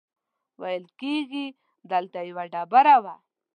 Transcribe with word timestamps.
ویل 0.61 0.85
کېږي 0.99 1.45
دلته 1.91 2.19
یوه 2.29 2.43
ډبره 2.53 2.95
وه. 3.03 3.15